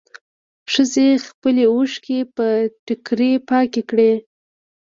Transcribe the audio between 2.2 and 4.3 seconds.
په ټيکري پاکې کړې.